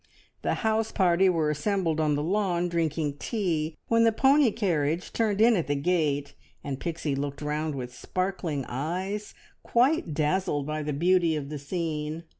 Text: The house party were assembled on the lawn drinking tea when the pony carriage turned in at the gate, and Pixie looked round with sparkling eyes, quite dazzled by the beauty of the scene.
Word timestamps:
The 0.41 0.55
house 0.65 0.91
party 0.91 1.29
were 1.29 1.51
assembled 1.51 1.99
on 1.99 2.15
the 2.15 2.23
lawn 2.23 2.69
drinking 2.69 3.17
tea 3.19 3.77
when 3.87 4.03
the 4.03 4.11
pony 4.11 4.49
carriage 4.49 5.13
turned 5.13 5.39
in 5.41 5.55
at 5.55 5.67
the 5.67 5.75
gate, 5.75 6.33
and 6.63 6.79
Pixie 6.79 7.13
looked 7.15 7.39
round 7.43 7.75
with 7.75 7.93
sparkling 7.93 8.65
eyes, 8.67 9.35
quite 9.61 10.15
dazzled 10.15 10.65
by 10.65 10.81
the 10.81 10.91
beauty 10.91 11.35
of 11.35 11.49
the 11.49 11.59
scene. 11.59 12.23